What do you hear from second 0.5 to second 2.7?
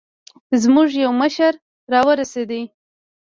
زموږ يو مشر راورسېد.